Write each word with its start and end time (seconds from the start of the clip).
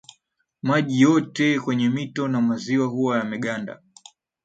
maji 0.61 1.01
yote 1.01 1.59
kwenye 1.59 1.89
mito 1.89 2.27
na 2.27 2.41
maziwa 2.41 2.87
huwa 2.87 3.17
yameganda 3.17 3.81